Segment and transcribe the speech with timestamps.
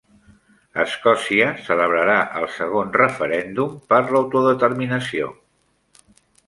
[0.83, 5.35] Escòcia celebrarà el segon referèndum per l'autodeterminació